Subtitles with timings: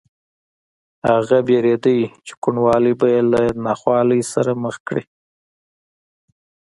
[1.09, 1.95] هغه وېرېده
[2.25, 5.03] چې کوڼوالی به یې له ناخوالې سره مخ کړي